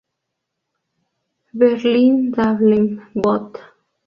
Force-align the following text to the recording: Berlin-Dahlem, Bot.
Berlin-Dahlem, 1.53 3.03
Bot. 3.13 3.59